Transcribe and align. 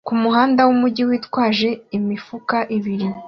kumuhanda 0.07 0.61
wumujyi 0.67 1.03
witwaje 1.09 1.69
imifuka 1.97 2.57
ibiri 2.77 3.07